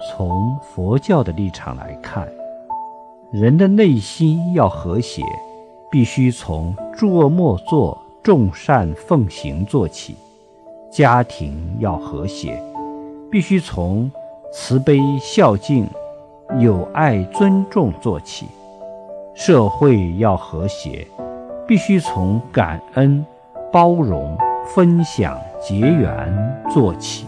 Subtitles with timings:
[0.00, 2.28] 从佛教的立场来看
[3.32, 5.22] 人的内心要和谐
[5.90, 10.14] 必须从诸恶莫作众善奉行做起
[10.90, 12.62] 家庭要和谐
[13.30, 14.10] 必须从
[14.52, 15.86] 慈悲孝敬
[16.60, 18.46] 友爱尊重做起
[19.34, 21.06] 社会要和谐
[21.66, 23.24] 必须从感恩
[23.70, 24.36] 包容
[24.74, 27.26] 分享结缘做起。